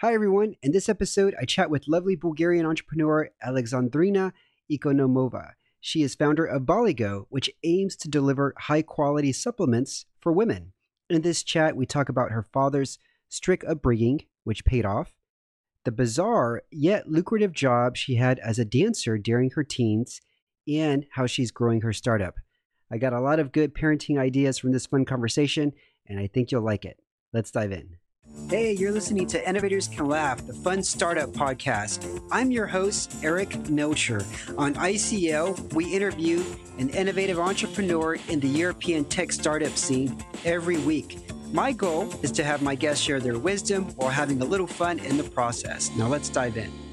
[0.00, 0.54] Hi, everyone.
[0.62, 4.32] In this episode, I chat with lovely Bulgarian entrepreneur Alexandrina
[4.70, 5.54] Ikonomova.
[5.80, 10.72] She is founder of Boligo, which aims to deliver high quality supplements for women.
[11.10, 15.16] In this chat, we talk about her father's strict upbringing, which paid off,
[15.82, 20.20] the bizarre yet lucrative job she had as a dancer during her teens,
[20.68, 22.36] and how she's growing her startup.
[22.88, 25.72] I got a lot of good parenting ideas from this fun conversation,
[26.06, 27.00] and I think you'll like it.
[27.32, 27.96] Let's dive in.
[28.34, 32.22] Hey, you're listening to Innovators Can Laugh, the fun startup podcast.
[32.30, 34.24] I'm your host, Eric Melcher.
[34.56, 36.42] On ICL, we interview
[36.78, 41.18] an innovative entrepreneur in the European tech startup scene every week.
[41.52, 44.98] My goal is to have my guests share their wisdom while having a little fun
[45.00, 45.90] in the process.
[45.96, 46.87] Now let's dive in.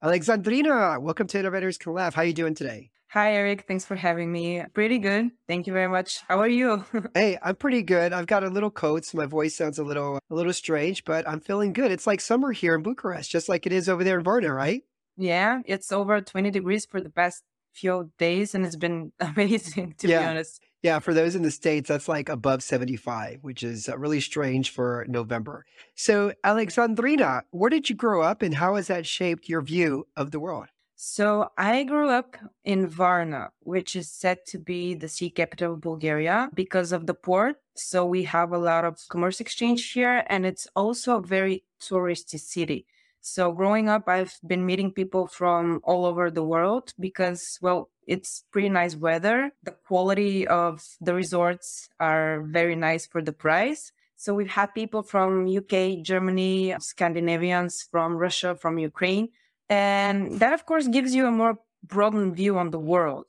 [0.00, 2.14] Alexandrina, welcome to Innovators Can Laugh.
[2.14, 2.92] How are you doing today?
[3.08, 3.64] Hi, Eric.
[3.66, 4.62] Thanks for having me.
[4.72, 5.32] Pretty good.
[5.48, 6.20] Thank you very much.
[6.28, 6.84] How are you?
[7.14, 8.12] hey, I'm pretty good.
[8.12, 11.28] I've got a little cold, so my voice sounds a little a little strange, but
[11.28, 11.90] I'm feeling good.
[11.90, 14.84] It's like summer here in Bucharest, just like it is over there in Varna, right?
[15.16, 20.06] Yeah, it's over 20 degrees for the past few days, and it's been amazing to
[20.06, 20.20] yeah.
[20.20, 20.60] be honest.
[20.82, 24.70] Yeah, for those in the States, that's like above 75, which is uh, really strange
[24.70, 25.66] for November.
[25.96, 30.30] So, Alexandrina, where did you grow up and how has that shaped your view of
[30.30, 30.66] the world?
[31.00, 35.80] So I grew up in Varna, which is said to be the sea capital of
[35.80, 37.54] Bulgaria because of the port.
[37.76, 42.40] So we have a lot of commerce exchange here, and it's also a very touristy
[42.40, 42.84] city.
[43.20, 48.44] So growing up, I've been meeting people from all over the world because, well, it's
[48.50, 49.52] pretty nice weather.
[49.64, 53.92] The quality of the resorts are very nice for the price.
[54.16, 59.28] So we've had people from UK, Germany, Scandinavians, from Russia, from Ukraine
[59.68, 63.26] and that, of course, gives you a more broadened view on the world.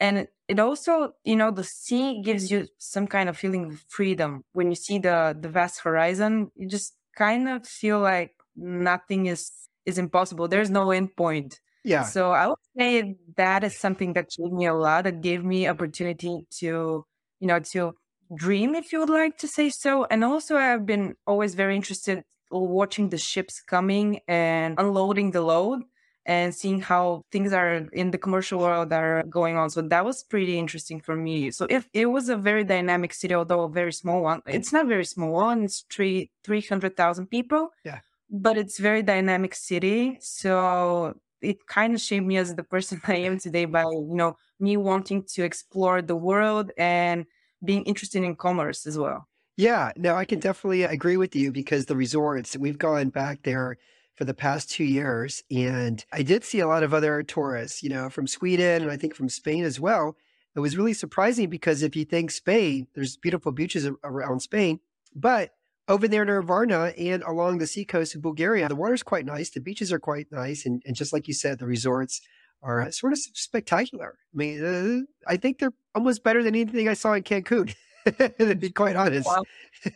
[0.00, 4.44] And it also, you know, the sea gives you some kind of feeling of freedom.
[4.52, 9.50] When you see the, the vast horizon, you just kind of feel like nothing is,
[9.86, 10.48] is impossible.
[10.48, 11.60] There's no end point.
[11.84, 12.04] Yeah.
[12.04, 15.66] So I would say that is something that gave me a lot, that gave me
[15.66, 17.04] opportunity to,
[17.40, 17.92] you know, to
[18.34, 20.04] dream, if you would like to say so.
[20.04, 25.82] And also I've been always very interested watching the ships coming and unloading the load
[26.24, 29.70] and seeing how things are in the commercial world are going on.
[29.70, 31.50] So that was pretty interesting for me.
[31.50, 34.86] So if it was a very dynamic city, although a very small one, it's not
[34.86, 35.64] very small one.
[35.64, 37.70] It's three three hundred thousand people.
[37.84, 38.00] Yeah.
[38.32, 40.18] But it's very dynamic city.
[40.20, 44.36] So it kind of shaped me as the person I am today by, you know,
[44.58, 47.26] me wanting to explore the world and
[47.64, 49.28] being interested in commerce as well.
[49.56, 53.76] Yeah, no, I can definitely agree with you because the resorts, we've gone back there
[54.14, 55.42] for the past two years.
[55.50, 58.96] And I did see a lot of other tourists, you know, from Sweden and I
[58.96, 60.16] think from Spain as well.
[60.54, 64.80] It was really surprising because if you think Spain, there's beautiful beaches around Spain,
[65.14, 65.50] but
[65.88, 69.50] over there in Varna and along the seacoast of Bulgaria, the water's quite nice.
[69.50, 70.64] The beaches are quite nice.
[70.64, 72.20] And, and just like you said, the resorts
[72.62, 74.18] are sort of spectacular.
[74.32, 77.74] I mean, uh, I think they're almost better than anything I saw in Cancun.
[78.38, 79.28] to be quite honest.
[79.28, 79.44] Wow.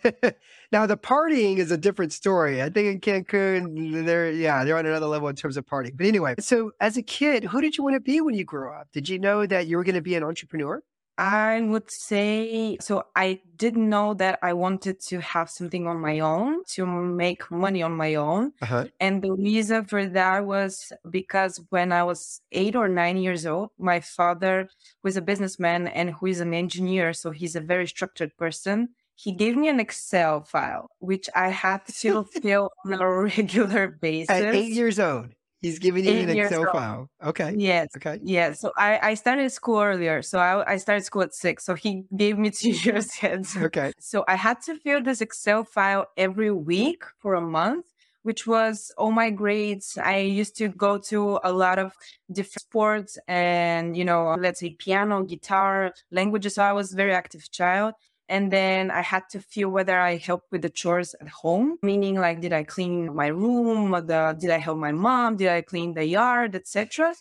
[0.73, 2.63] now the partying is a different story.
[2.63, 5.97] I think in Cancun, they're yeah, they're on another level in terms of partying.
[5.97, 8.73] But anyway, so as a kid, who did you want to be when you grew
[8.73, 8.89] up?
[8.93, 10.83] Did you know that you were going to be an entrepreneur?
[11.19, 13.05] I would say so.
[13.17, 17.83] I didn't know that I wanted to have something on my own to make money
[17.83, 18.53] on my own.
[18.61, 18.87] Uh-huh.
[19.01, 23.71] And the reason for that was because when I was eight or nine years old,
[23.79, 24.69] my father,
[25.03, 28.91] who is a businessman and who is an engineer, so he's a very structured person,
[29.15, 34.29] he gave me an Excel file, which I had to fill on a regular basis.
[34.29, 35.31] At eight years old.
[35.61, 37.09] He's giving you an Excel file.
[37.25, 37.55] Okay.
[37.57, 37.89] Yes.
[37.97, 38.19] Okay.
[38.23, 38.61] Yes.
[38.61, 40.23] So I, I started school earlier.
[40.23, 41.65] So I, I started school at six.
[41.65, 43.47] So he gave me two years ahead.
[43.57, 43.93] Okay.
[43.99, 47.87] So I had to fill this Excel file every week for a month,
[48.23, 49.99] which was all my grades.
[50.03, 51.93] I used to go to a lot of
[52.31, 56.55] different sports and, you know, let's say piano, guitar, languages.
[56.57, 57.95] So I was a very active child.
[58.29, 62.17] And then I had to feel whether I helped with the chores at home, meaning
[62.17, 63.93] like, did I clean my room?
[63.93, 65.37] The, did I help my mom?
[65.37, 67.15] Did I clean the yard, etc.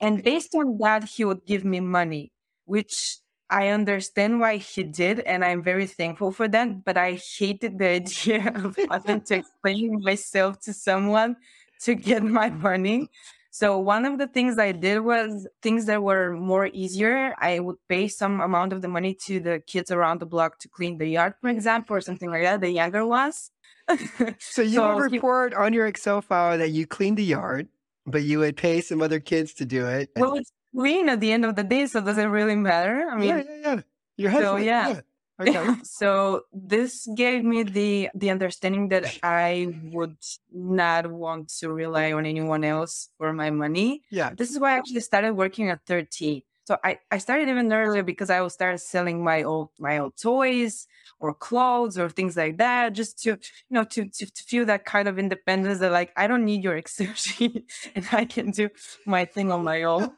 [0.00, 2.32] And based on that, he would give me money,
[2.64, 3.18] which
[3.50, 6.84] I understand why he did, and I'm very thankful for that.
[6.84, 11.36] But I hated the idea of having to explain myself to someone
[11.82, 13.10] to get my money.
[13.58, 17.34] So one of the things I did was things that were more easier.
[17.40, 20.68] I would pay some amount of the money to the kids around the block to
[20.68, 23.50] clean the yard, for example, or something like that, the younger ones.
[24.38, 27.66] so you so would report on your Excel file that you cleaned the yard,
[28.06, 30.10] but you would pay some other kids to do it.
[30.14, 33.08] Well, it's green at the end of the day, so does it really matter?
[33.10, 33.80] I mean, yeah, yeah, yeah.
[34.16, 34.88] Your husband, so, yeah.
[34.88, 35.00] yeah.
[35.40, 35.74] Okay.
[35.84, 40.16] so this gave me the the understanding that I would
[40.52, 44.02] not want to rely on anyone else for my money.
[44.10, 44.34] Yeah.
[44.36, 46.42] This is why I actually started working at 13.
[46.66, 50.16] So I, I started even earlier because I will start selling my old my old
[50.18, 50.86] toys
[51.18, 53.38] or clothes or things like that, just to you
[53.70, 56.76] know to, to, to feel that kind of independence that like I don't need your
[56.82, 57.64] Excel sheet
[57.94, 58.68] and I can do
[59.06, 60.10] my thing on my own.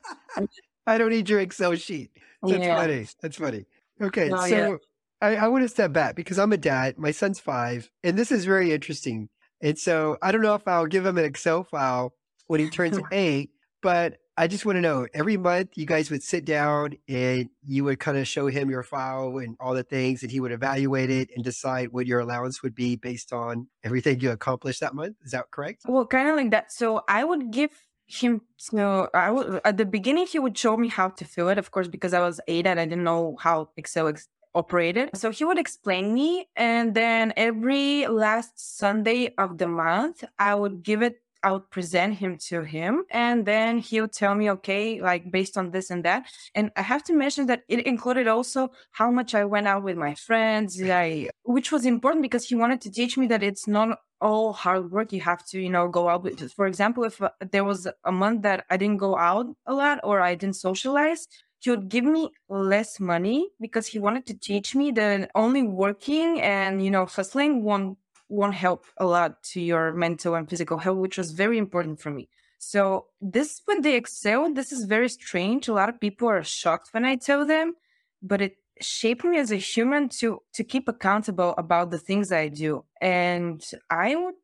[0.87, 2.11] I don't need your Excel sheet.
[2.43, 2.77] That's Yeah.
[2.77, 3.07] funny.
[3.23, 3.67] That's funny.
[4.01, 4.77] Okay, No, so yeah.
[5.21, 6.99] I, I want to step back because I'm a dad.
[6.99, 9.29] My son's five, and this is very interesting.
[9.61, 12.15] And so I don't know if I'll give him an Excel file
[12.47, 13.51] when he turns eight,
[13.83, 17.85] but I just want to know every month you guys would sit down and you
[17.85, 21.11] would kind of show him your file and all the things, and he would evaluate
[21.11, 25.17] it and decide what your allowance would be based on everything you accomplished that month.
[25.23, 25.83] Is that correct?
[25.87, 26.73] Well, kind of like that.
[26.73, 27.71] So I would give
[28.07, 31.59] him so I would at the beginning he would show me how to fill it,
[31.59, 35.11] of course, because I was eight and I didn't know how Excel ex- operated.
[35.15, 40.83] So he would explain me, and then every last Sunday of the month, I would
[40.83, 41.17] give it.
[41.43, 45.57] I would present him to him, and then he would tell me, okay, like based
[45.57, 46.27] on this and that.
[46.55, 49.97] And I have to mention that it included also how much I went out with
[49.97, 54.01] my friends, I, which was important because he wanted to teach me that it's not
[54.21, 57.31] all hard work you have to you know go out with for example if uh,
[57.53, 61.27] there was a month that i didn't go out a lot or i didn't socialize
[61.61, 66.41] he would give me less money because he wanted to teach me that only working
[66.41, 67.97] and you know hustling won't
[68.29, 72.11] won't help a lot to your mental and physical health which was very important for
[72.11, 72.29] me
[72.59, 76.89] so this when they excel this is very strange a lot of people are shocked
[76.93, 77.75] when i tell them
[78.23, 82.49] but it shaped me as a human to to keep accountable about the things I
[82.49, 82.85] do.
[83.01, 84.35] And I would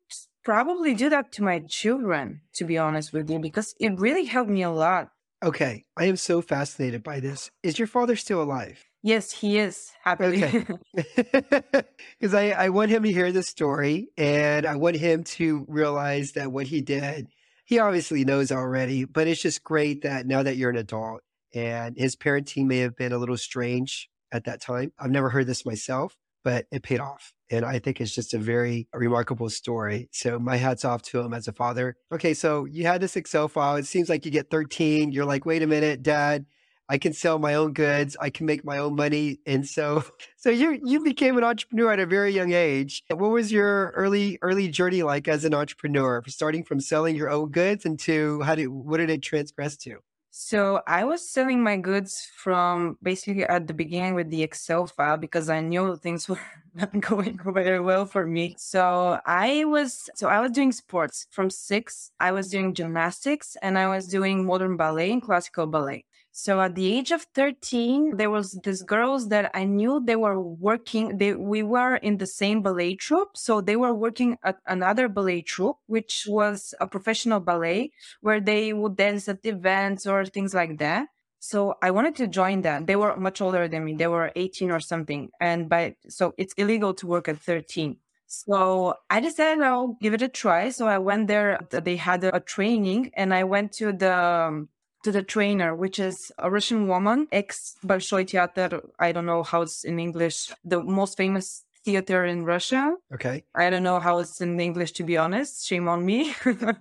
[0.43, 4.49] probably do that to my children, to be honest with you, because it really helped
[4.49, 5.09] me a lot.
[5.47, 7.49] Okay, I am so fascinated by this.
[7.63, 8.83] Is your father still alive?
[9.01, 10.43] Yes, he is happily.
[10.43, 10.65] Okay.
[12.19, 16.33] Because I, I want him to hear this story and I want him to realize
[16.33, 17.27] that what he did,
[17.63, 21.21] he obviously knows already, but it's just great that now that you're an adult
[21.53, 24.91] and his parenting may have been a little strange at that time.
[24.99, 27.33] I've never heard this myself, but it paid off.
[27.49, 30.09] And I think it's just a very remarkable story.
[30.11, 31.95] So my hat's off to him as a father.
[32.11, 33.77] Okay, so you had this Excel file.
[33.77, 35.11] It seems like you get 13.
[35.11, 36.45] You're like, wait a minute, dad.
[36.89, 38.15] I can sell my own goods.
[38.19, 39.39] I can make my own money.
[39.45, 40.03] And so,
[40.37, 43.03] so you you became an entrepreneur at a very young age.
[43.09, 47.49] What was your early early journey like as an entrepreneur, starting from selling your own
[47.49, 49.97] goods into how did what did it transgress to?
[50.29, 55.17] So I was selling my goods from basically at the beginning with the Excel file
[55.17, 56.39] because I knew things were
[56.75, 58.55] not going very well for me.
[58.57, 62.11] So I was so I was doing sports from six.
[62.19, 66.05] I was doing gymnastics and I was doing modern ballet and classical ballet.
[66.39, 70.39] So at the age of 13, there was these girls that I knew they were
[70.39, 71.17] working.
[71.17, 73.35] They we were in the same ballet troupe.
[73.35, 77.91] So they were working at another ballet troupe, which was a professional ballet
[78.21, 81.07] where they would dance at events or things like that.
[81.39, 82.85] So I wanted to join that.
[82.85, 83.95] They were much older than me.
[83.95, 85.31] They were 18 or something.
[85.41, 87.97] And by so it's illegal to work at 13.
[88.27, 90.69] So I decided I'll give it a try.
[90.69, 91.59] So I went there.
[91.71, 94.67] They had a, a training and I went to the
[95.03, 98.81] to the trainer, which is a Russian woman, ex Bolshoi Theater.
[98.99, 102.83] I don't know how it's in English, the most famous theater in Russia.
[103.13, 103.45] Okay.
[103.55, 105.65] I don't know how it's in English, to be honest.
[105.65, 106.35] Shame on me.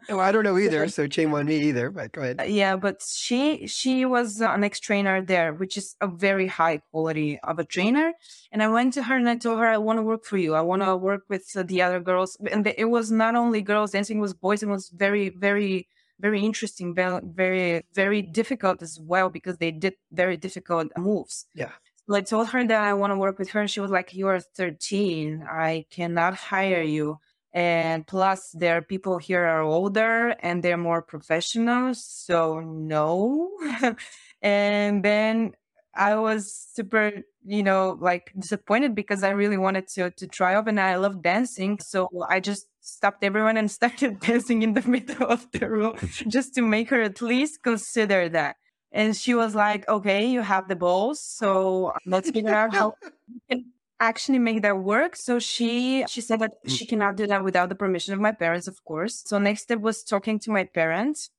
[0.08, 1.90] Well, I don't know either, so shame on me either.
[1.90, 2.42] But go ahead.
[2.62, 7.38] yeah, but she she was an ex trainer there, which is a very high quality
[7.50, 8.08] of a trainer.
[8.50, 10.50] And I went to her and I told her I want to work for you.
[10.60, 12.36] I want to work with uh, the other girls.
[12.50, 14.64] And it was not only girls dancing; it was boys.
[14.64, 15.86] It was very very
[16.20, 21.46] very interesting, very very difficult as well because they did very difficult moves.
[21.54, 21.72] Yeah.
[22.08, 23.66] So I told her that I want to work with her.
[23.66, 25.44] She was like, "You are 13.
[25.48, 27.18] I cannot hire you."
[27.52, 31.94] And plus, there are people here are older and they're more professional.
[31.94, 33.50] So no.
[34.42, 35.52] and then
[35.96, 40.68] I was super, you know, like disappointed because I really wanted to to try out
[40.68, 41.78] and I love dancing.
[41.80, 45.96] So I just stopped everyone and started dancing in the middle of the room
[46.28, 48.56] just to make her at least consider that.
[48.92, 51.20] And she was like, okay, you have the balls.
[51.20, 52.94] So let's figure out how
[53.28, 55.16] we can actually make that work.
[55.16, 56.88] So she she said that she mm.
[56.90, 59.22] cannot do that without the permission of my parents, of course.
[59.26, 61.30] So next step was talking to my parents.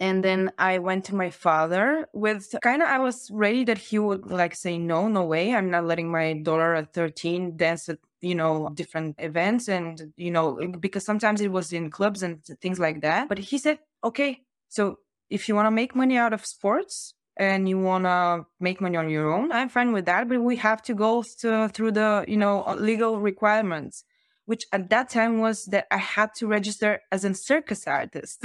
[0.00, 3.98] And then I went to my father with kind of, I was ready that he
[3.98, 5.54] would like say, no, no way.
[5.54, 9.68] I'm not letting my daughter at 13 dance at, you know, different events.
[9.68, 13.28] And, you know, because sometimes it was in clubs and things like that.
[13.28, 14.98] But he said, okay, so
[15.30, 18.96] if you want to make money out of sports, and you want to make money
[18.96, 20.28] on your own, I'm fine with that.
[20.28, 24.04] But we have to go to, through the, you know, legal requirements,
[24.44, 28.44] which at that time was that I had to register as a circus artist,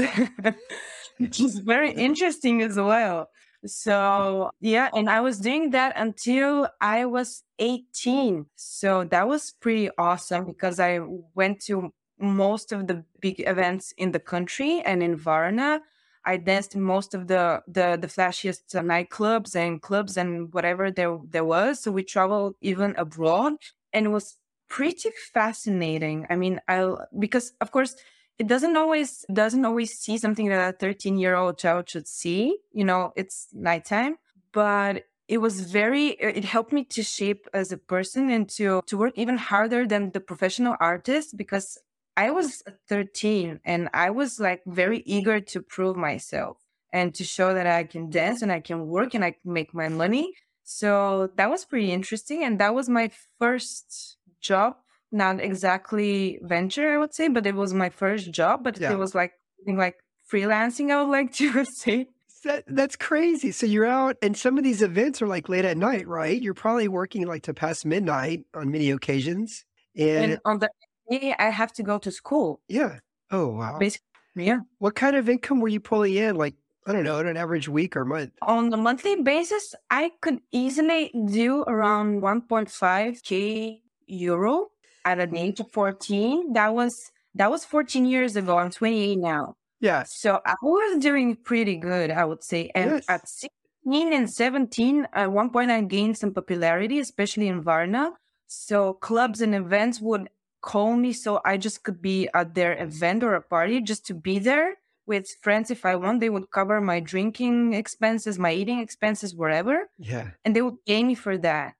[1.19, 3.29] which is very interesting as well.
[3.65, 8.45] So yeah, and I was doing that until I was 18.
[8.55, 10.99] So that was pretty awesome because I
[11.33, 15.81] went to most of the big events in the country and in Varna.
[16.25, 21.17] I danced in most of the the, the flashiest nightclubs and clubs and whatever there
[21.27, 21.81] there was.
[21.81, 23.53] So we traveled even abroad,
[23.93, 24.37] and it was
[24.69, 26.27] pretty fascinating.
[26.29, 27.95] I mean, I because of course
[28.39, 32.57] it doesn't always doesn't always see something that a 13 year old child should see
[32.71, 34.17] you know it's nighttime
[34.53, 38.97] but it was very it helped me to shape as a person and to to
[38.97, 41.77] work even harder than the professional artist because
[42.15, 46.57] i was 13 and i was like very eager to prove myself
[46.93, 49.73] and to show that i can dance and i can work and i can make
[49.73, 50.33] my money.
[50.69, 54.75] So that was pretty interesting and that was my first job
[55.11, 58.63] not exactly venture, I would say, but it was my first job.
[58.63, 58.91] But yeah.
[58.91, 59.33] it was like
[59.65, 59.97] like
[60.31, 60.91] freelancing.
[60.91, 62.07] I would like to say.
[62.43, 63.51] That, that's crazy.
[63.51, 66.39] So you're out, and some of these events are like late at night, right?
[66.41, 69.65] You're probably working like to past midnight on many occasions.
[69.97, 70.69] And, and on the
[71.09, 72.61] day, I have to go to school.
[72.67, 72.99] Yeah.
[73.31, 73.77] Oh wow.
[73.79, 74.59] Basically, yeah.
[74.77, 76.35] What kind of income were you pulling in?
[76.35, 76.53] Like
[76.85, 78.31] I don't know, in an average week or month?
[78.43, 84.67] On a monthly basis, I could easily do around 1.5k euro
[85.07, 86.53] at an age of 14.
[86.53, 88.57] That was that was 14 years ago.
[88.57, 89.55] I'm 28 now.
[89.79, 90.03] Yeah.
[90.03, 92.71] So I was doing pretty good, I would say.
[92.73, 93.05] And yes.
[93.07, 98.11] at 16 and 17, at one point I gained some popularity, especially in Varna.
[98.47, 100.29] So clubs and events would
[100.61, 104.13] call me so I just could be at their event or a party just to
[104.13, 106.19] be there with friends if I want.
[106.19, 109.89] They would cover my drinking expenses, my eating expenses, wherever.
[109.99, 110.31] Yeah.
[110.43, 111.75] And they would pay me for that.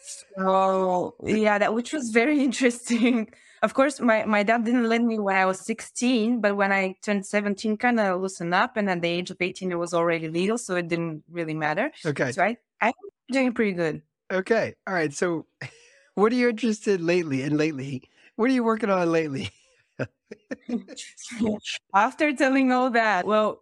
[0.00, 3.30] So yeah, that which was very interesting.
[3.62, 6.96] Of course, my, my dad didn't let me when I was 16, but when I
[7.02, 8.78] turned 17, kind of loosened up.
[8.78, 10.56] And at the age of 18, it was already legal.
[10.56, 11.90] So it didn't really matter.
[12.06, 12.32] Okay.
[12.32, 12.92] So I, I'm
[13.30, 14.00] doing pretty good.
[14.32, 14.74] Okay.
[14.86, 15.12] All right.
[15.12, 15.44] So
[16.14, 18.08] what are you interested lately and lately?
[18.36, 19.50] What are you working on lately?
[21.94, 23.60] After telling all that, well,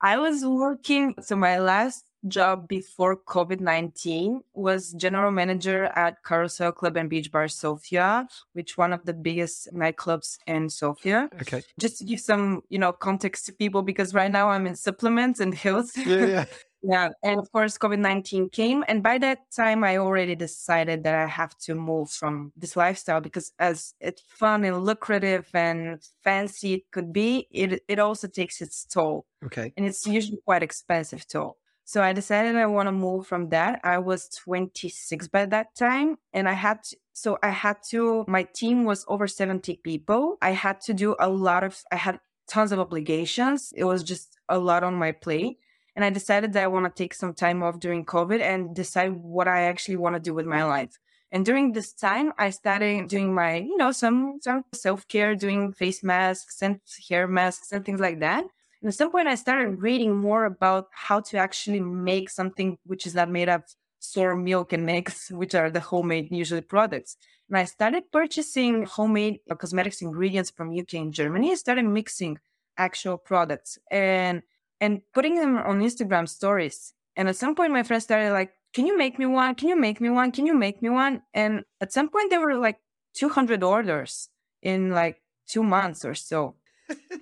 [0.00, 1.14] I was working.
[1.22, 7.30] So my last job before COVID 19 was general manager at Carousel Club and Beach
[7.30, 11.28] Bar Sofia, which one of the biggest nightclubs in Sofia.
[11.40, 11.62] Okay.
[11.78, 15.40] Just to give some, you know, context to people, because right now I'm in supplements
[15.40, 15.96] and health.
[15.96, 16.26] Yeah.
[16.26, 16.44] yeah.
[16.82, 17.08] yeah.
[17.22, 18.84] And of course, COVID 19 came.
[18.88, 23.20] And by that time, I already decided that I have to move from this lifestyle
[23.20, 28.60] because as it's fun and lucrative and fancy it could be, it, it also takes
[28.60, 29.26] its toll.
[29.44, 29.72] Okay.
[29.76, 31.56] And it's usually quite expensive toll.
[31.84, 33.80] So I decided I want to move from that.
[33.84, 38.44] I was 26 by that time and I had to, so I had to my
[38.44, 40.36] team was over 70 people.
[40.40, 43.72] I had to do a lot of I had tons of obligations.
[43.76, 45.58] It was just a lot on my plate.
[45.96, 49.12] And I decided that I want to take some time off during COVID and decide
[49.12, 50.98] what I actually want to do with my life.
[51.30, 55.72] And during this time, I started doing my, you know, some some self care, doing
[55.72, 58.44] face masks and hair masks and things like that.
[58.84, 63.06] And at some point, I started reading more about how to actually make something which
[63.06, 63.62] is not made of
[63.98, 67.16] sour milk and eggs, which are the homemade usually products.
[67.48, 71.52] And I started purchasing homemade uh, cosmetics ingredients from UK and Germany.
[71.52, 72.38] I started mixing
[72.76, 74.42] actual products and
[74.82, 76.92] and putting them on Instagram stories.
[77.16, 79.54] And at some point, my friends started like, "Can you make me one?
[79.54, 80.30] Can you make me one?
[80.30, 82.80] Can you make me one?" And at some point, there were like
[83.14, 84.28] 200 orders
[84.60, 86.56] in like two months or so.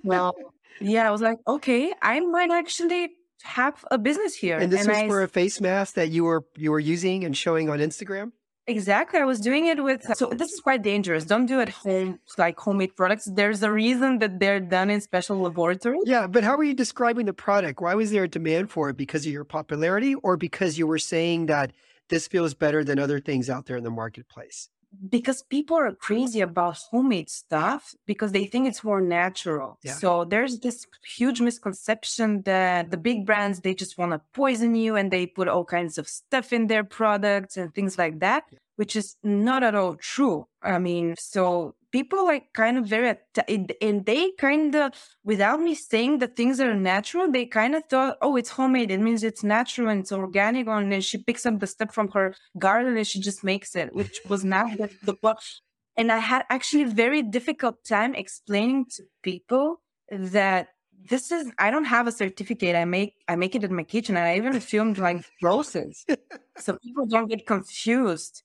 [0.03, 0.35] well,
[0.79, 3.11] yeah, I was like, okay, I might actually
[3.43, 4.57] have a business here.
[4.57, 7.23] And this and was I, for a face mask that you were you were using
[7.23, 8.31] and showing on Instagram.
[8.65, 9.19] Exactly.
[9.19, 11.25] I was doing it with so this is quite dangerous.
[11.25, 13.25] Don't do it home like homemade products.
[13.25, 16.03] There's a reason that they're done in special laboratories.
[16.05, 17.81] Yeah, but how were you describing the product?
[17.81, 18.95] Why was there a demand for it?
[18.95, 21.73] Because of your popularity or because you were saying that
[22.07, 24.69] this feels better than other things out there in the marketplace?
[25.09, 29.79] Because people are crazy about homemade stuff because they think it's more natural.
[29.83, 29.93] Yeah.
[29.93, 34.95] So there's this huge misconception that the big brands they just want to poison you
[34.95, 38.59] and they put all kinds of stuff in their products and things like that, yeah.
[38.75, 40.47] which is not at all true.
[40.61, 43.15] I mean, so people like kind of very
[43.81, 44.91] and they kind of
[45.23, 48.99] without me saying that things are natural they kind of thought oh it's homemade it
[48.99, 52.35] means it's natural and it's organic and then she picks up the stuff from her
[52.57, 55.35] garden and she just makes it which was not the, the
[55.95, 60.67] and i had actually very difficult time explaining to people that
[61.09, 62.77] this is I don't have a certificate.
[62.77, 66.05] I make I make it in my kitchen and I even filmed like process.
[66.57, 68.43] so people don't get confused.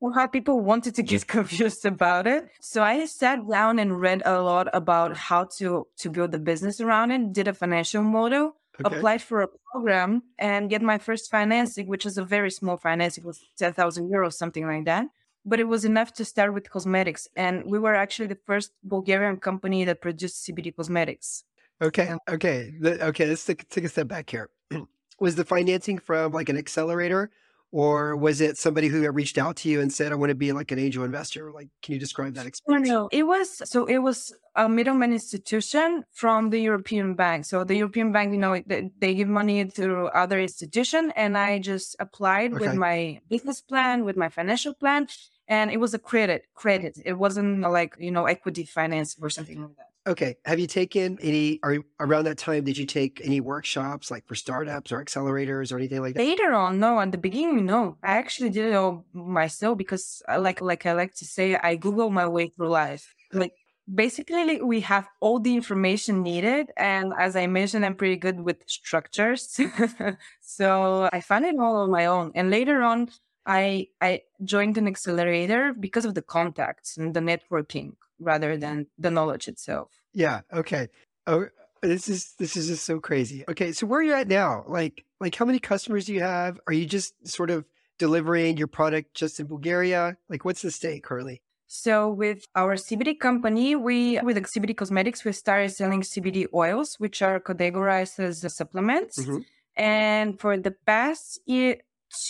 [0.00, 2.48] But somehow people wanted to get confused about it.
[2.60, 6.80] So I sat down and read a lot about how to to build a business
[6.80, 8.96] around it, did a financial model, okay.
[8.96, 13.24] applied for a program and get my first financing, which is a very small financing,
[13.24, 15.06] it was ten thousand euros, something like that
[15.48, 17.28] but it was enough to start with cosmetics.
[17.34, 21.44] And we were actually the first Bulgarian company that produced CBD cosmetics.
[21.80, 22.14] Okay.
[22.28, 22.74] Okay.
[22.78, 23.26] The, okay.
[23.26, 24.50] Let's take, take a step back here.
[25.20, 27.30] was the financing from like an accelerator
[27.70, 30.52] or was it somebody who reached out to you and said, I want to be
[30.52, 31.52] like an angel investor?
[31.52, 32.88] Like, can you describe that oh, experience?
[32.88, 33.08] No, no.
[33.12, 37.44] It was, so it was a middleman institution from the European Bank.
[37.44, 41.58] So the European Bank, you know, they, they give money to other institution and I
[41.58, 42.68] just applied okay.
[42.68, 45.08] with my business plan, with my financial plan.
[45.46, 46.98] And it was a credit, credit.
[47.04, 49.87] It wasn't like, you know, equity finance or something like that.
[50.08, 50.36] Okay.
[50.46, 54.34] Have you taken any, or around that time, did you take any workshops like for
[54.34, 56.22] startups or accelerators or anything like that?
[56.24, 56.98] Later on, no.
[56.98, 57.98] At the beginning, no.
[58.02, 61.76] I actually did it all myself because I like, like I like to say, I
[61.76, 63.14] Google my way through life.
[63.34, 63.52] Like
[63.92, 66.70] basically we have all the information needed.
[66.78, 69.60] And as I mentioned, I'm pretty good with structures.
[70.40, 72.32] so I found it all on my own.
[72.34, 73.10] And later on,
[73.44, 79.10] I, I joined an accelerator because of the contacts and the networking rather than the
[79.10, 79.90] knowledge itself.
[80.12, 80.40] Yeah.
[80.52, 80.88] Okay.
[81.26, 81.46] Oh,
[81.82, 83.44] this is this is just so crazy.
[83.48, 84.64] Okay, so where are you at now?
[84.66, 86.58] Like like how many customers do you have?
[86.66, 87.64] Are you just sort of
[87.98, 90.16] delivering your product just in Bulgaria?
[90.28, 91.42] Like what's the state currently?
[91.66, 97.20] So with our CBD company, we with CBD Cosmetics, we started selling CBD oils, which
[97.20, 99.18] are categorized as supplements.
[99.18, 99.38] Mm-hmm.
[99.76, 101.76] And for the past year,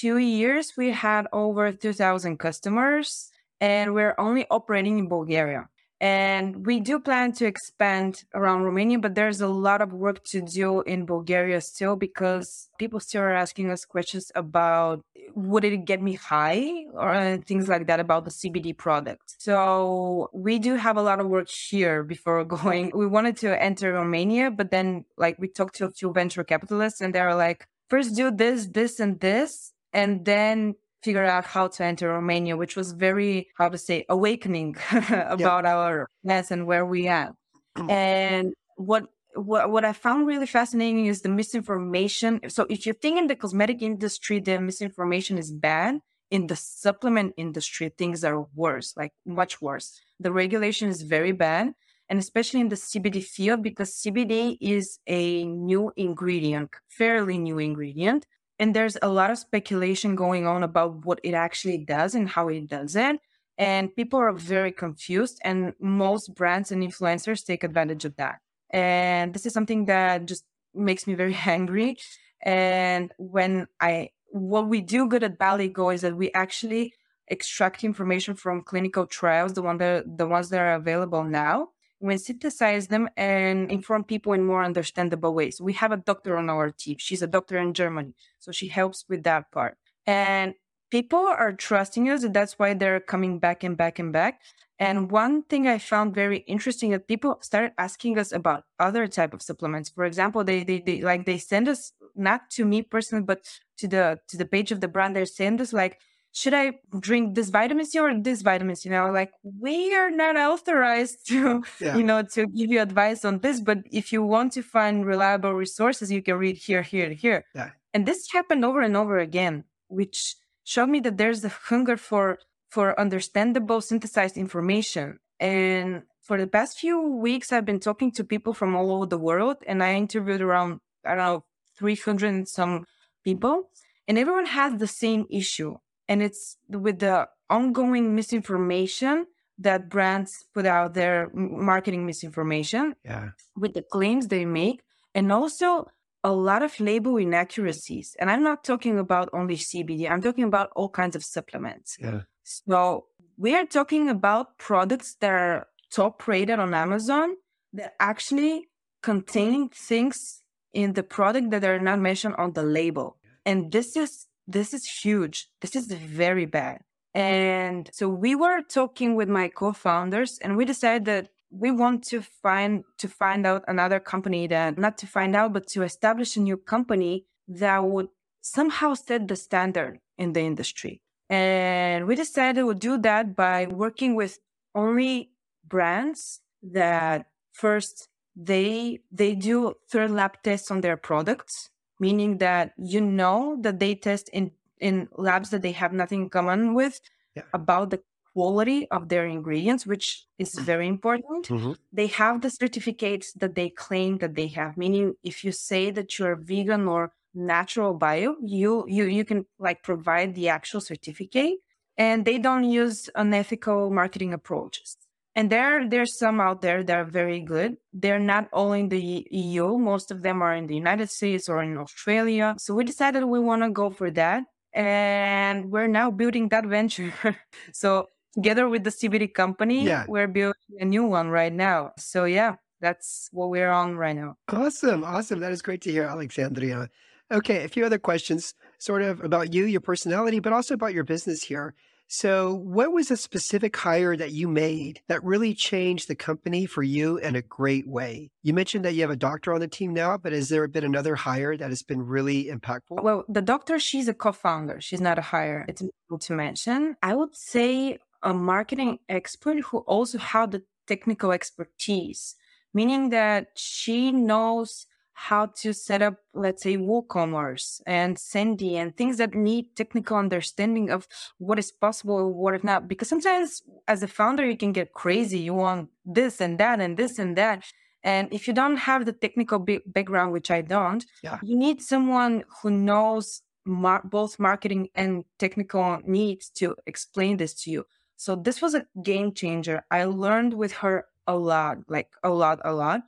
[0.00, 3.30] two years, we had over 2,000 customers,
[3.60, 5.68] and we're only operating in Bulgaria.
[6.00, 10.40] And we do plan to expand around Romania, but there's a lot of work to
[10.40, 15.02] do in Bulgaria still because people still are asking us questions about
[15.34, 19.34] would it get me high or things like that about the CBD product.
[19.38, 22.92] So we do have a lot of work here before going.
[22.94, 27.00] We wanted to enter Romania, but then like we talked to a few venture capitalists
[27.00, 31.84] and they're like, first do this, this, and this, and then figure out how to
[31.84, 34.76] enter Romania, which was very, how to say, awakening
[35.10, 37.34] about our mess and where we are.
[37.88, 42.40] And what what what I found really fascinating is the misinformation.
[42.48, 45.98] So if you think in the cosmetic industry the misinformation is bad,
[46.30, 50.00] in the supplement industry things are worse, like much worse.
[50.18, 51.72] The regulation is very bad,
[52.08, 58.26] and especially in the CBD field because CBD is a new ingredient, fairly new ingredient
[58.58, 62.48] and there's a lot of speculation going on about what it actually does and how
[62.48, 63.20] it does it
[63.58, 68.36] and people are very confused and most brands and influencers take advantage of that.
[68.70, 70.44] And this is something that just
[70.74, 71.96] makes me very angry
[72.42, 76.92] and when i what we do good at Baligo is that we actually
[77.28, 81.68] extract information from clinical trials the one that the ones that are available now
[82.00, 85.60] we synthesize them and inform people in more understandable ways.
[85.60, 86.96] We have a doctor on our team.
[86.98, 88.14] She's a doctor in Germany.
[88.38, 89.76] So she helps with that part.
[90.06, 90.54] And
[90.90, 92.24] people are trusting us.
[92.28, 94.40] That's why they're coming back and back and back.
[94.78, 99.34] And one thing I found very interesting that people started asking us about other type
[99.34, 99.88] of supplements.
[99.88, 103.44] For example, they, they, they like they send us not to me personally, but
[103.78, 105.16] to the to the page of the brand.
[105.16, 105.98] They send us like
[106.32, 108.88] should I drink this vitamin C or this vitamin C?
[108.88, 111.96] You know, like we are not authorized to, yeah.
[111.96, 113.60] you know, to give you advice on this.
[113.60, 117.44] But if you want to find reliable resources, you can read here, here, here.
[117.54, 117.70] Yeah.
[117.94, 122.38] And this happened over and over again, which showed me that there's a hunger for
[122.68, 125.18] for understandable synthesized information.
[125.40, 129.18] And for the past few weeks, I've been talking to people from all over the
[129.18, 131.44] world, and I interviewed around I don't know
[131.78, 132.84] 300 some
[133.24, 133.70] people,
[134.06, 139.26] and everyone has the same issue and it's with the ongoing misinformation
[139.58, 143.30] that brands put out their marketing misinformation yeah.
[143.56, 144.82] with the claims they make
[145.14, 145.86] and also
[146.24, 150.70] a lot of label inaccuracies and i'm not talking about only cbd i'm talking about
[150.76, 152.20] all kinds of supplements yeah.
[152.42, 157.34] so we are talking about products that are top rated on amazon
[157.72, 158.68] that actually
[159.02, 160.42] contain things
[160.72, 164.86] in the product that are not mentioned on the label and this is this is
[164.86, 165.48] huge.
[165.60, 166.80] This is very bad.
[167.14, 172.22] And so we were talking with my co-founders and we decided that we want to
[172.22, 176.40] find to find out another company that not to find out but to establish a
[176.40, 178.08] new company that would
[178.40, 181.00] somehow set the standard in the industry.
[181.30, 184.38] And we decided we'll do that by working with
[184.74, 185.30] only
[185.66, 193.00] brands that first they they do third lab tests on their products, meaning that you
[193.00, 197.00] know that they test in in labs that they have nothing in common with
[197.34, 197.44] Yeah.
[197.52, 198.02] about the
[198.34, 201.50] quality of their ingredients, which is very important.
[201.50, 201.74] Mhm.
[201.92, 204.76] They have the certificates that they claim that they have.
[204.76, 209.82] Meaning, if you say that you're vegan or natural bio, you you you can like
[209.82, 211.58] provide the actual certificate,
[211.96, 214.96] and they don't use unethical marketing approaches.
[215.38, 217.76] And there there's some out there that are very good.
[217.92, 219.78] They're not all in the EU.
[219.78, 222.56] Most of them are in the United States or in Australia.
[222.58, 224.42] So we decided we want to go for that
[224.74, 227.14] and we're now building that venture.
[227.72, 230.06] so together with the CBD company, Yeah.
[230.08, 231.92] we're building a new one right now.
[231.98, 234.34] So yeah, that's what we're on right now.
[234.48, 235.04] Awesome.
[235.04, 235.38] Awesome.
[235.38, 236.88] That is great to hear, Alexandria.
[237.30, 241.04] Okay, a few other questions, sort of about you, your personality, but also about your
[241.04, 241.74] business here.
[242.10, 246.82] So, what was a specific hire that you made that really changed the company for
[246.82, 248.30] you in a great way?
[248.42, 250.84] You mentioned that you have a doctor on the team now, but has there been
[250.84, 253.02] another hire that has been really impactful?
[253.02, 254.80] Well, the doctor, she's a co-founder.
[254.80, 255.66] She's not a hire.
[255.68, 256.96] It's important to mention.
[257.02, 262.36] I would say a marketing expert who also had the technical expertise,
[262.72, 264.86] meaning that she knows
[265.26, 270.90] how to set up, let's say, WooCommerce and Sendy and things that need technical understanding
[270.90, 272.86] of what is possible and what is not.
[272.86, 275.40] Because sometimes as a founder, you can get crazy.
[275.40, 277.64] You want this and that and this and that.
[278.04, 281.38] And if you don't have the technical ba- background, which I don't, Yeah.
[281.42, 287.72] you need someone who knows mar- both marketing and technical needs to explain this to
[287.72, 287.86] you.
[288.16, 289.82] So this was a game changer.
[289.90, 293.00] I learned with her a lot, like a lot, a lot.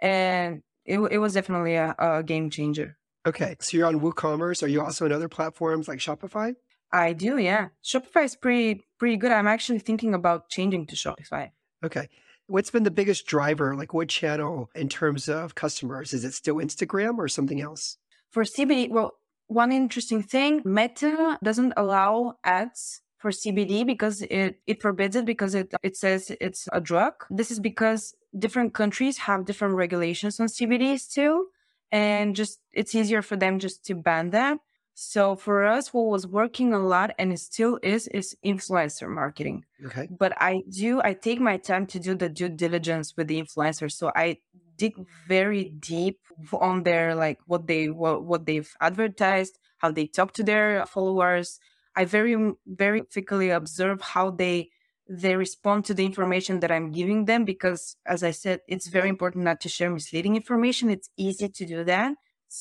[0.00, 2.96] And it, it was definitely a, a game changer.
[3.26, 4.62] Okay, so you're on WooCommerce.
[4.62, 6.54] Are you also on other platforms like Shopify?
[6.90, 7.68] I do, yeah.
[7.84, 9.30] Shopify is pretty pretty good.
[9.30, 11.50] I'm actually thinking about changing to Shopify.
[11.84, 12.08] Okay.
[12.46, 13.76] What's been the biggest driver?
[13.76, 16.14] Like what channel in terms of customers?
[16.14, 17.98] Is it still Instagram or something else?
[18.30, 19.12] For CBD, well,
[19.48, 25.54] one interesting thing, Meta doesn't allow ads for CBD because it, it forbids it because
[25.54, 27.12] it, it says it's a drug.
[27.30, 31.48] This is because different countries have different regulations on CBDs too.
[31.90, 34.58] And just it's easier for them just to ban that.
[34.94, 39.64] So for us, what was working a lot and it still is, is influencer marketing
[39.86, 40.08] Okay.
[40.10, 43.92] but I do I take my time to do the due diligence with the influencers.
[43.92, 44.38] So I
[44.76, 44.94] dig
[45.28, 46.18] very deep
[46.52, 51.60] on their like what they what, what they've advertised, how they talk to their followers.
[51.98, 54.70] I very very quickly observe how they
[55.08, 59.08] they respond to the information that I'm giving them because as I said, it's very
[59.08, 60.90] important not to share misleading information.
[60.90, 62.14] It's easy to do that.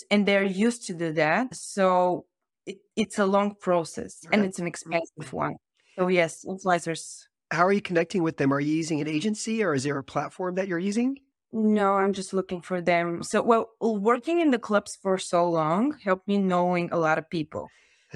[0.10, 1.54] And they're used to do that.
[1.54, 2.26] So
[2.66, 5.56] it, it's a long process and it's an expensive one.
[5.98, 7.02] So yes, influencers.
[7.52, 8.52] How are you connecting with them?
[8.52, 11.20] Are you using an agency or is there a platform that you're using?
[11.54, 13.24] No, I'm just looking for them.
[13.24, 17.30] So, well, working in the clubs for so long helped me knowing a lot of
[17.30, 17.70] people.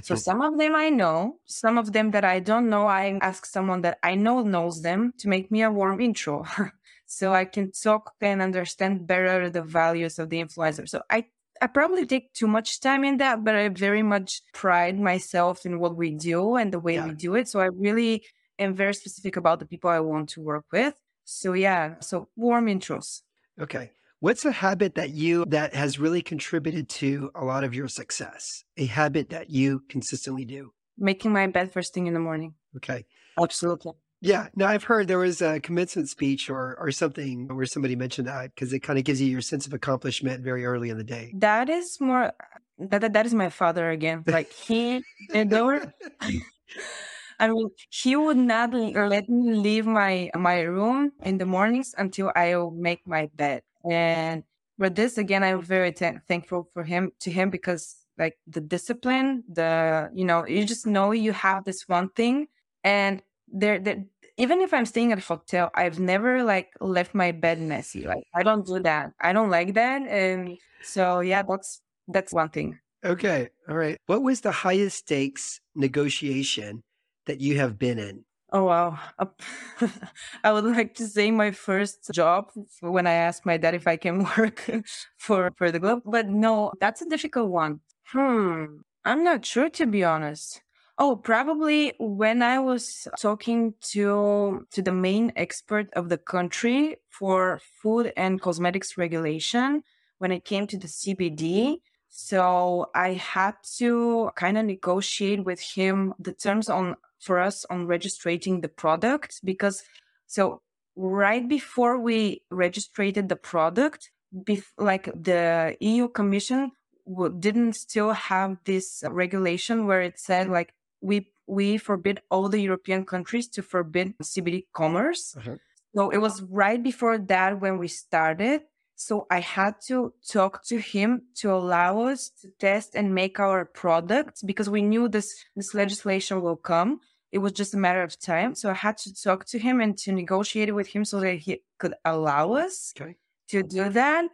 [0.03, 3.45] So some of them I know, some of them that I don't know, I ask
[3.45, 6.45] someone that I know knows them to make me a warm intro.
[7.05, 10.87] so I can talk and understand better the values of the influencer.
[10.87, 11.25] So I
[11.61, 15.79] I probably take too much time in that, but I very much pride myself in
[15.79, 17.05] what we do and the way Yeah.
[17.05, 17.47] we do it.
[17.47, 18.25] So I really
[18.57, 20.95] am very specific about the people I want to work with.
[21.23, 23.21] So yeah, so warm intros.
[23.59, 23.91] Okay.
[24.21, 28.63] What's a habit that you that has really contributed to a lot of your success?
[28.77, 30.73] A habit that you consistently do.
[30.95, 32.53] Making my bed first thing in the morning.
[32.77, 33.03] Okay.
[33.41, 33.93] Absolutely.
[34.21, 34.49] Yeah.
[34.55, 38.53] Now I've heard there was a commencement speech or or something where somebody mentioned that
[38.53, 41.33] because it kind of gives you your sense of accomplishment very early in the day.
[41.39, 42.31] That is more
[42.77, 44.23] that that, that is my father again.
[44.27, 45.01] Like he
[45.33, 45.51] and
[47.39, 52.31] I mean he would not let me leave my my room in the mornings until
[52.35, 53.63] I make my bed.
[53.89, 54.43] And
[54.77, 59.43] for this again I'm very thank thankful for him to him because like the discipline,
[59.51, 62.47] the you know, you just know you have this one thing
[62.83, 64.05] and there there
[64.37, 68.05] even if I'm staying at a hotel, I've never like left my bed messy.
[68.07, 69.13] Like I don't do that.
[69.19, 70.01] I don't like that.
[70.07, 72.79] And so yeah, that's that's one thing.
[73.03, 73.49] Okay.
[73.67, 73.97] All right.
[74.05, 76.83] What was the highest stakes negotiation
[77.25, 78.25] that you have been in?
[78.51, 78.99] Oh wow.
[80.43, 83.95] I would like to say my first job when I asked my dad if I
[83.95, 84.69] can work
[85.17, 87.79] for for the globe, but no, that's a difficult one.
[88.07, 88.81] Hmm.
[89.05, 90.61] I'm not sure to be honest.
[90.97, 97.59] Oh, probably when I was talking to to the main expert of the country for
[97.81, 99.83] food and cosmetics regulation
[100.19, 101.81] when it came to the CBD.
[102.09, 107.87] So I had to kind of negotiate with him the terms on for us on
[107.87, 109.83] registering the product because
[110.27, 110.61] so
[110.95, 116.71] right before we registered the product, bef- like the EU Commission
[117.07, 122.61] w- didn't still have this regulation where it said like we we forbid all the
[122.61, 125.35] European countries to forbid CBD commerce.
[125.37, 125.55] Uh-huh.
[125.93, 128.61] So it was right before that when we started.
[128.95, 133.65] So I had to talk to him to allow us to test and make our
[133.65, 136.99] products because we knew this this legislation will come.
[137.31, 138.55] It was just a matter of time.
[138.55, 141.61] So I had to talk to him and to negotiate with him so that he
[141.79, 143.15] could allow us Okay.
[143.49, 144.25] to do that.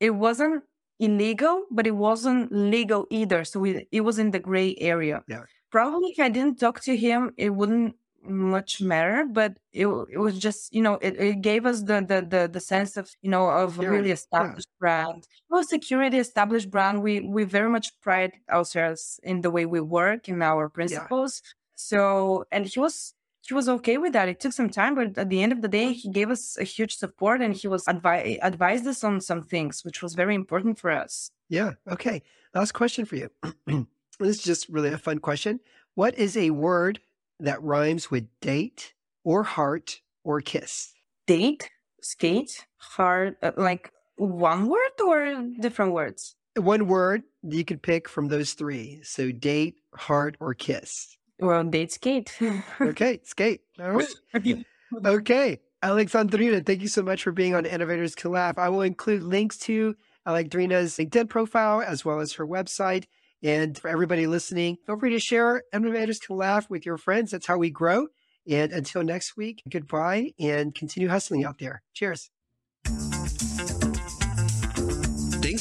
[0.00, 0.62] It wasn't
[0.98, 3.44] illegal, but it wasn't legal either.
[3.44, 5.22] So we, it was in the gray area.
[5.28, 5.42] Yeah.
[5.70, 7.96] Probably if I didn't talk to him, it wouldn't
[8.28, 12.26] much matter, but it, it was just, you know, it, it gave us the, the,
[12.28, 14.14] the, the sense of, you know, of a Yeah, really yeah.
[14.14, 15.28] established brand.
[15.48, 20.28] Well, security established brand, we, we very much pride ourselves in the way we work,
[20.28, 21.40] in our principles.
[21.76, 23.14] So, and he was,
[23.46, 24.28] he was okay with that.
[24.28, 26.64] It took some time, but at the end of the day, he gave us a
[26.64, 30.78] huge support and he was advi- advised us on some things, which was very important
[30.78, 31.30] for us.
[31.48, 31.72] Yeah.
[31.88, 32.22] Okay.
[32.54, 33.30] Last question for you.
[34.18, 35.60] this is just really a fun question.
[35.94, 37.00] What is a word
[37.38, 40.92] that rhymes with date or heart or kiss?
[41.26, 46.34] Date, skate, hard, uh, like one word or different words?
[46.56, 49.00] One word you could pick from those three.
[49.02, 51.16] So date, heart, or kiss.
[51.38, 52.38] Well, date, skate.
[52.80, 53.20] Okay.
[53.24, 53.60] Skate.
[53.80, 54.64] All right.
[55.04, 55.60] Okay.
[55.82, 58.58] Alexandrina, thank you so much for being on Innovators Laugh.
[58.58, 59.94] I will include links to
[60.26, 63.04] Alexandrina's LinkedIn profile as well as her website.
[63.42, 67.30] And for everybody listening, feel free to share Innovators Laugh with your friends.
[67.30, 68.08] That's how we grow.
[68.48, 71.82] And until next week, goodbye and continue hustling out there.
[71.92, 72.30] Cheers.